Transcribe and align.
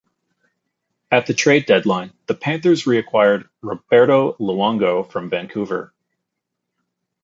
At 1.11 1.27
the 1.27 1.35
trade 1.35 1.67
deadline, 1.67 2.11
the 2.25 2.33
Panthers 2.33 2.85
reacquired 2.85 3.47
Roberto 3.61 4.33
Luongo 4.41 5.03
from 5.11 5.29
Vancouver. 5.29 5.93